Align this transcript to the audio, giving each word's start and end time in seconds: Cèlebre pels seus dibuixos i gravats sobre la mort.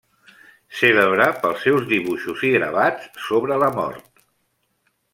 Cèlebre 0.77 1.27
pels 1.43 1.61
seus 1.67 1.85
dibuixos 1.93 2.43
i 2.49 2.53
gravats 2.57 3.23
sobre 3.29 3.63
la 3.67 3.73
mort. 3.81 4.29